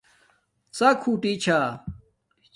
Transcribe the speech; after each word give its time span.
ڎک 0.77 0.99
ہوٹی 1.05 1.33
چھا 1.43 1.59